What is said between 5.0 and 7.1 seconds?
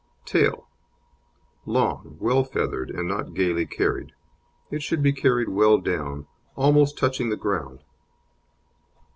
be carried well down, almost